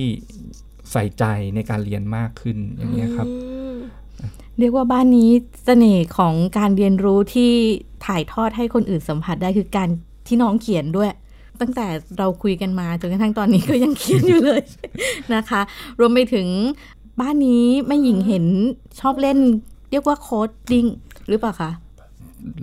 [0.92, 3.28] ใส่ใจในการเรียนมากขึ้นอย่างเงี้ยครับ
[4.58, 5.30] เรียกว่าบ้านนี้
[5.64, 7.50] เสน่ห์ของการเรียนรู้ที่
[8.06, 9.88] ถ่ายทอดให้คนอื่นสัมผัสได้คือการ
[10.30, 11.10] ที่น้องเขียนด้วย
[11.60, 11.86] ตั้งแต่
[12.18, 14.62] เราคุยกันมาจนกระทั่งตอนนี้ก็ยังเขียนอยู่เลย
[15.34, 15.60] นะคะ
[16.00, 16.46] รวมไปถึง
[17.20, 18.44] บ้านนี้แม่หญิงเห็น
[19.00, 19.38] ชอบเล่น
[19.90, 20.86] เรียกว่าโค้ดดิ้ง
[21.28, 21.70] หรือเปล่าคะ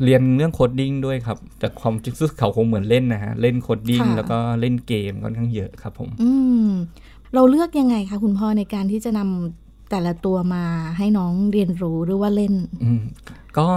[0.03, 6.31] เรียนเรื่อง coding ด้วยครับแต่ความจริงซึ่งเขาคงเหมือนเล่นนะฮะ เล่น coding ค่ะแล้วก็เล่นเกมค่อนข้างเยอะครับผม อื
[6.65, 6.67] ม
[7.33, 10.63] เราเลือกยังไงคะคุณพ่อในการที่จะนำแต่ละตัวมา
[10.97, 12.53] ให้น้องเรียนรู้หรือว่าเล่น
[12.83, 13.01] อืม
[13.57, 13.69] ก็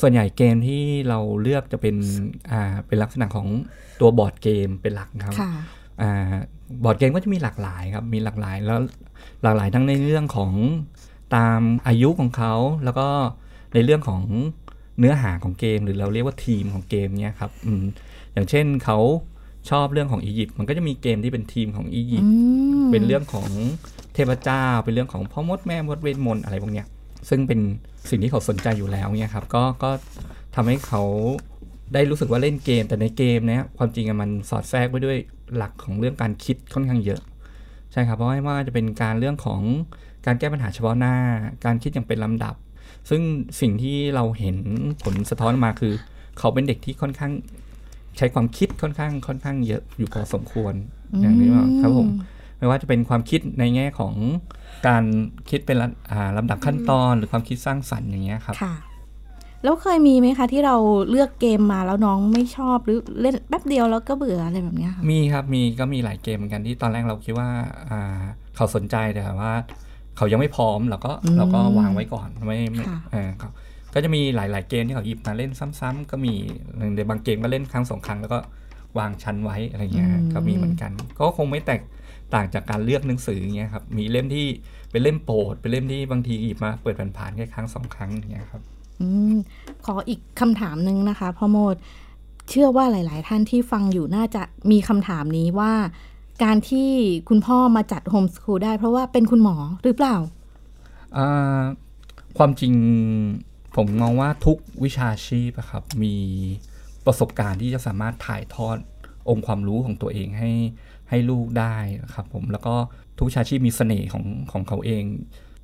[0.00, 1.96] ส่วนใหญ่เกมที่เราเลือกจะเป็น
[2.52, 3.46] อ่าเป็นลักษณะของ
[4.00, 5.50] ตัวบอร์ดเกมเป็นหลักครับค่ะ
[6.02, 6.32] อ่า
[6.84, 8.78] บอร์ดเกมก็จะมีหลากหลายครับมีหลากหลายแล้ว
[9.42, 10.52] หลากหลายทั้งในเรื่องของ
[11.36, 13.08] ตามอายุของเขาแล้วก็
[13.74, 14.22] ในเรื่องของ
[14.98, 17.84] เนื้อหาของเกม หรือเราเรียกว่าทีมของเกมเนี้ยครับอืม
[18.32, 18.98] อย่างเช่นเขา
[19.70, 22.38] ชอบเรื่องของอียิปต์มันก็จะมีเกมที่เป็นทีมของอียิปต์อื
[22.84, 23.48] มเป็นเรื่องของ
[24.14, 26.86] เทพเจ้า เป็นเรื่องของพ่อมดแม่มดเวทมนต์อะไรพวกเนี้ย
[27.28, 27.60] ซึ่งเป็น
[28.10, 29.90] สิ่งที่เขาสนใจอยู่แล้วเนี่ยครับก็ก็
[30.54, 31.02] ทำให้เขา
[31.94, 35.16] ได้รู้สึกว่าเล่นเกม แต่ในเกมเนี้ยความจริงมันสอดแทรกไปด้วย
[35.56, 37.20] หลักของเรื่องการคิดค่อนข้างเยอะ
[37.92, 39.60] ใช่ครับ เพราะว่าจะเป็นการเรื่องของ
[40.26, 41.14] การแก้ปัญหาเฉพาะหน้า
[41.64, 42.54] การคิดอย่างเป็นลำดับ
[43.10, 43.22] ซึ่ง
[43.60, 44.56] สิ่งที่เราเห็น
[45.02, 45.92] ผลสะท้อนมาคือ
[46.38, 47.32] เขาเป็นเด็กที่ค่อนข้าง
[48.16, 50.74] ใช้ความคิดค่อนข้างค่อนข้างเยอะอยู่พอสมควร
[51.20, 52.08] อย่างนี้ว่าครับผม
[52.62, 54.14] ไม่ว่าจะเป็นความคิดในแง่ของ
[54.88, 55.04] การ
[55.50, 58.74] คิดเป็นลำอ่าลำดับขั้นตอน หรือความคิดสร้างสรรค์อย่างเงี้ยครับค่ะ
[59.64, 60.76] แล้วเคยมีไหมคะที่เรา
[61.10, 67.48] เลือกเกมมาแล้วน้องไม่ชอบหรือเล่นแป๊บเดียวแล้วก็เบื่ออะไรแบบเนี้ยค่ะมีครับมีก็มีหลายเกมเหมือนกันที่ตอนแรกเราคิดว่า
[67.90, 68.20] อ่า
[68.56, 69.52] เขาสนใจแต่ว่า
[70.16, 73.52] เขายังไม่พร้อมเราก็อืมเราก็วางไว้ก่อนไม่ไม่ค่ะเออครับ
[73.94, 76.34] ก็จะมีหลาย ๆ เกมที่เขาหยิบมาเล่นซ้ำๆก็มี
[76.96, 78.38] ในบางเกมก็เล่นครั้งสองครั้งแล้วก็
[78.98, 81.80] วางชั้นไว้อะไรเงี้ยก็มีเหมือนกัน ก็คงไม่แตก
[82.34, 84.46] ต่างจากการเลือกหนังสืออย่างเงี้ยครับมีเล่มที่
[84.90, 88.62] เป็นเล่มโปรดเป็นเล่มที่บางทีหยิบมาเปิดผ่านๆแค่ครั้งสองครั้งอย่างเงี้ยครับ
[89.00, 89.34] อืม
[89.84, 91.76] ขออีกคำถามหนึ่งนะคะพ่อโมด
[92.48, 95.72] เชื่อว่าหลาย ๆ ท่านที่ฟังอยู่น่าจะมีคำถามนี้ว่า
[96.44, 96.90] การที่
[97.28, 100.16] คุณพ่อมาจัดโฮมส o ูลได้เพราะว่าเป็นคุณหมอหรือเปล่า
[101.16, 101.62] อ่า
[102.38, 102.74] ความจริง
[103.76, 106.14] ผมมองว่าทุกวิชาชีพอะครับมี
[107.06, 108.76] ประสบการณ์ที่จะสามารถถ่ายทอด
[109.28, 110.50] องค์ความรู้ของตัวเองให้
[111.12, 112.74] ให้ลูกได้นะครับผมแล้วก็
[113.16, 115.02] ทุกวิชาชีพมีเสน่ห์ของของเขาเอง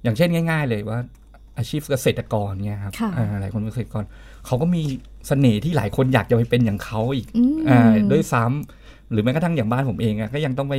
[0.03, 0.99] อย่างเช่นง่าย ๆ เลยว่า
[1.59, 4.05] อาชีพเกษตรกรเนี่ยครับค่ะอ่าหลายคนเป็นเกษตรกร
[4.47, 4.83] เขาก็มี
[5.29, 7.81] เสน่ห์ที่หลายคนอยากจะไปเป็นอย่างเขาอีกอืมอ่า
[8.13, 10.75] ด้วยซ้ำหรือแม้กระทั่งอย่างบ้านผมเองอะก็ยังต้องไป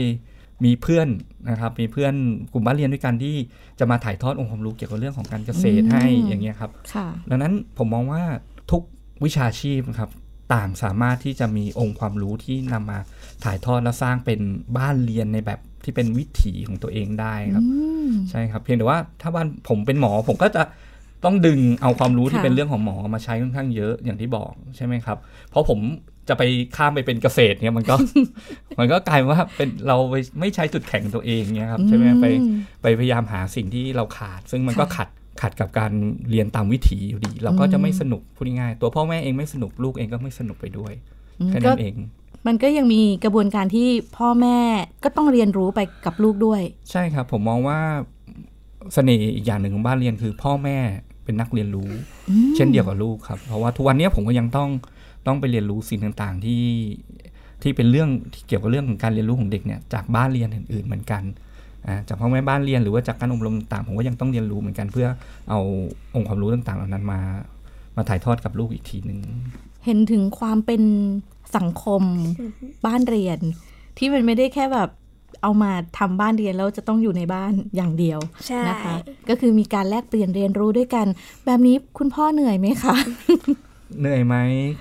[0.66, 1.08] มีเพื่อน
[1.50, 2.14] นะครับมีเพื่อน
[2.54, 3.36] กลุ่มบ้านเรียนด้วยกันที่
[3.80, 8.22] จะมาถ่ายทอดองค์ความรู้เกี่ยวกับเรื่องของการเกษตรให้อืมอย่างเงี้ยครับค่ะดังนั้นผมมองว่า
[8.72, 8.82] ทุก
[9.26, 10.10] วิชาชีพนะครับ
[10.54, 13.00] ต่างสามารถที่จะมีองค์ความรู้ที่นำมา
[13.44, 14.40] ถ่ายทอดและสร้างเป็น
[14.78, 17.72] บ้านเรียนในแบบที่เป็นวิถีของตัวเองได้ครับอื
[18.08, 20.64] มใช่ครับเพียงแต่ว่าถ้าบ้านผมเป็นหมอผมก็จะ
[21.26, 25.18] ต้องดึงเอาความรู้ที่ค่ะเป็นเรื่องของหมอมาใช้ค่อนข้างเยอะอย่างที่บอกใช่ไหมครับ
[25.50, 25.80] เพราะผม
[26.30, 26.44] จะไป
[26.76, 27.96] ข้ามไปเป็นเกษตรเนี่ยมันก็
[28.80, 35.10] มันก็กลายเป็นว่าเป็นเราไปไม่ใช้จุดแข็งตัวเองเนี่ยครับใช่ไหมไปอืมไปพยายามหาสิ่งที่เราขาด ซึ่งมันก็ค่ะขัด
[35.42, 35.92] ขัดกับการ
[36.30, 40.94] เรียนตามวิถีอยู่ดี เราก็จะไม่สนุกพูดง่ายๆตัวพ่อแม่เองไม่สนุกลูกเองก็ไม่สนุกไปด้วย
[41.40, 41.96] อืมแค่ก็นั้นเอง
[42.48, 44.58] มันก็ยังมีกระบวนการที่พ่อแม่
[45.04, 47.80] ก็ต้องเรียนรู้ไปกับลูกด้วย ใช่ครับ ผมมองว่า
[48.94, 50.78] เสน่ห์อีกอย่างหนึ่งของบ้านเรียนคือ พ่อแม่
[51.24, 51.92] เป็นนักเรียนรู้
[52.30, 54.70] อืมเช่นเดียวกับลูกครับ เพราะว่าทุกวันนี้ผมก็ยังต้อง
[55.28, 56.64] ต้องไปเรียนรู้สิ่งต่างๆที่
[57.62, 61.48] ที่เป็นเรื่องที่เกี่ยวกับเรื่องของการเรียนรู้ของเด็กเนี่ยจากบ้านเรียนอื่นๆเหมือนกันอ่า
[62.08, 65.08] จากพ่อแม่บ้านเรียนหรือว่าจากการอบรมต่างๆผมก็ยังต้องเรียนรู้เหมือนกันเพื่อ
[65.50, 65.60] เอา
[66.16, 67.20] องค์ความรู้ต่างๆ เหล่านั้นมา
[67.96, 69.20] มาถ่ายทอดกับลูกอีกทีหนึ่ง
[69.86, 70.82] เห็นถึงความเป็น
[71.58, 72.02] สังคม
[72.86, 73.40] บ้านเรียน
[73.98, 74.90] ที่มันไม่ได้แค่แบบ
[75.44, 78.96] เอามาทำบ้านเรียนแล้วจะต้องอยู่ในบ้านอย่างเดียวใช่นะคะ
[79.30, 81.08] ก็คือมีการแลกเปลี่ยนเรียนรู้ด้วยกัน
[81.46, 82.96] แบบนี้คุณพ่อเหนื่อยไหมคะ
[84.00, 84.36] เหนื่อยไหม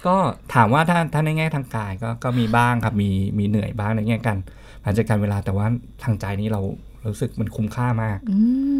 [0.06, 0.16] ก็
[0.54, 4.38] ถามว่าถ้าถ้าในแง่ทางกายก็ก็มีบ้างครับมีมีเหนื่อยบ้างในแง่การ
[4.84, 5.66] การจัดการเวลาแต่ว่า
[6.02, 6.60] ทางใจนี้เรา
[7.06, 8.38] รู้สึกมันคุ้มค่ามากอื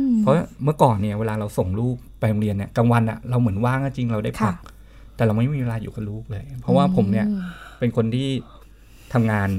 [0.08, 4.74] มเพราะเมื่อก่อนเนี่ยเวลาเราส่งลูกไปโรงเรียนเนี่ยกลางวันอะเราเหมือนว่างก็จริงเราได้พักค่ะ
[5.16, 7.40] แต่เราไม่มีเวลาอยู่กับลูกเลย เพราะว่าผมเนี่ยอืม
[7.78, 8.28] เป็นคนที่
[9.12, 9.50] ทำงาน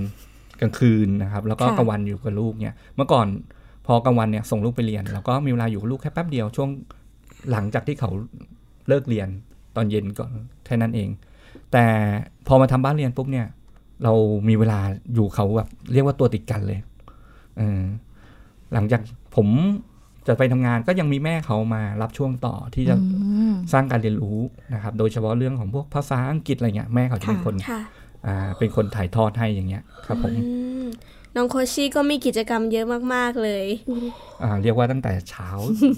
[0.61, 3.27] กลางคืนนะครับ แล้วก็ค่ะกลางวันอยู่กับลูกเนี่ย เมื่อก่อน
[3.85, 6.69] พอกลางวันเนี่ยส่งลูกไปเรียนเราก็มีเวลาอยู่กับลูกแค่แป๊บเดียวช่วง
[7.51, 8.09] หลังจากที่เขา
[8.87, 9.27] เลิกเรียน
[9.75, 10.23] ตอนเย็นก็
[10.65, 11.09] แค่นั้นเอง
[11.71, 11.85] แต่
[12.47, 13.47] พอมาทำบ้านเรียนปุ๊บเนี่ย
[14.03, 14.13] เรา
[14.49, 14.79] มีเวลา
[15.13, 16.79] อยู่เขาแบบเรียกว่าตัวติดกันเลย
[17.57, 17.81] เออ
[18.73, 19.01] หลังจาก
[19.35, 19.47] ผม
[20.27, 24.39] จะไปทำงานก็ยังมีแม่เขามารับช่วงต่อที่จะอืมสร้างการเรียนรู้
[24.73, 27.81] นะครับ โดยเฉพาะเรื่องของพวกภาษาอังกฤษอะไรเงี้ยแม่เขาจะเป็นค่ะคนค่ะ
[28.27, 30.43] อ่าเป็นคนถ่ายทอดให้อย่างเงี้ยครับผมอื
[30.83, 30.87] ม
[31.35, 33.65] น้องโคชี่ก็มีกิจกรรมเยอะมากๆเลย
[34.43, 35.49] อ่าเรียกว่าตั้งแต่เช้า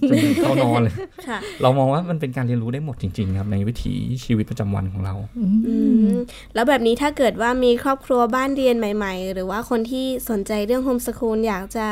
[0.10, 0.96] จนถึงเข้านอนเลย
[1.28, 3.94] ค่ะเรามองว่ามันเป็นการเรียนรู้ได้หมดจริงๆครับ ในวิถี
[4.26, 5.15] ชีวิตประจำวันของเรา
[5.67, 5.76] อื
[6.12, 6.13] ม
[6.54, 11.88] แล้วแบบนี้ถ้าเกิดว่ามีครอบครัวบ้านเรียนใหม่ ๆ หรือว่าคนที่สนใจเรื่องโฮมสคูลอยากจะ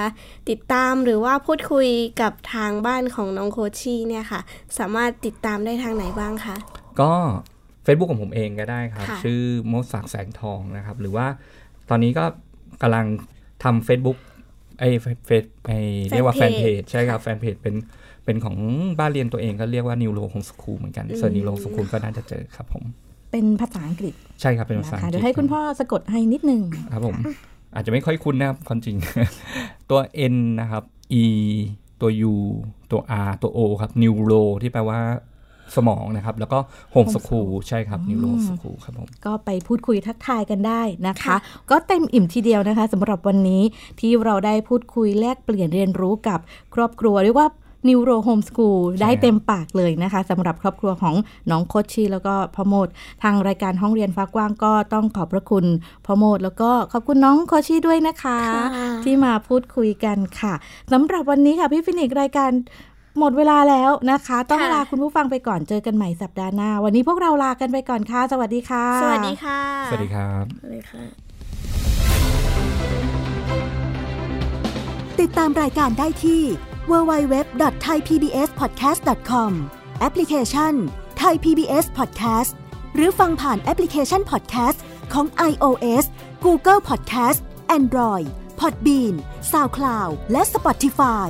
[0.49, 1.87] ติดตามหรือว่าพูดคุย
[2.21, 4.41] กับทางบ้านของน้องโคชี่เนี่ยค่ะ
[4.77, 6.55] สามารถติดตามได้ทางไหนบ้างคะ
[7.01, 7.11] ก็
[7.85, 11.27] Facebook ของผมเองก็ได้ครับค่ะชื่อโมดศักดิ์แสงทองนะครับ หรือว่า
[11.89, 12.25] ตอนนี้ก็
[12.81, 13.05] กำลัง
[13.63, 14.17] ทำ Facebook
[14.79, 14.89] ไอ้
[15.25, 17.75] เฟซไอ้เรียกว่าแฟนเพจใช่ครับแฟนเพจเป็น
[18.25, 18.57] เป็นของ
[18.99, 22.83] บ้านเรียนตัวเองก็เรียกว่า New Low Home School เหมือนกันเซิร์ช New Low Home School ก็น่าจะเจอครับผม
[23.31, 26.61] เป็นภาษาอังกฤษใช่ครับเป็นภานะษาอัคะงกฤษเดี๋ยวให้คุณพ่อสะกดให้นิดนึง
[26.93, 27.15] ครับผม
[27.75, 28.95] อาจจะไม่ค่อยคุ้นนะครับความจริง
[29.89, 29.99] ตัว
[30.33, 30.83] N นะครับ
[31.21, 31.25] E
[32.01, 32.35] ตัว U
[32.91, 34.99] ตัว R ตัว O ครับ Neuro ที่แปลว่า
[35.75, 36.59] สมองนะครับ แล้วก็
[36.93, 41.35] Home School ใช่ครับ Neuro School ครับผมก็ไปพูดคุยทักทายกันได้นะคะ
[41.71, 43.61] ก็เต็มอิ่มทีเดียวนะคะสำหรับวันนี้
[43.99, 46.39] ที่เราได้พูดคุยแลกเปลี่ยนเรียนรู้กับ
[46.75, 47.49] ครอบครัวเรียกว่า
[47.87, 51.15] Neuro Home School ได้เต็มปากเลยนะคะสำหรับครอบครัวของ
[51.51, 52.87] น้องโคชชีแล้วก็พ่อโมด
[53.23, 55.65] ทางรายการห้องเรียนฟ้ากว้างก็ต้องขอบพระคุณ
[56.05, 58.39] พ่อโมด แล้วก็ขอบคุณน้องโคชชีด้วยนะคะ
[58.75, 60.53] ค่ะที่มาพูดคุยกันค่ะ
[60.91, 62.51] สำหรับวันนี้ค่ะพี่ฟินิกรายการ
[63.17, 71.03] หมดเวลาแล้วนะคะ ต้องค่ะลาคุณผู้ฟังไปก่อนเจอกันใหม่สัปดาห์หน้า วันนี้พวกเราลากันไปก่อนค่ะ สวัสดีค่ะ สวัสดีค่ะ สวัสดีครับเลยค่ะ
[75.21, 76.41] ติดตามรายการได้ที่
[76.91, 79.51] www.thaipbspodcast.com
[79.99, 80.73] แอปพลิเคชัน
[81.21, 82.51] Thai PBS Podcast
[82.95, 84.79] หรือฟังผ่านแอปพลิเคชัน Podcast
[85.13, 86.05] ของ iOS
[86.45, 87.39] Google Podcast
[87.77, 88.27] Android
[88.59, 89.15] Podbean
[89.51, 91.29] SoundCloud และ Spotify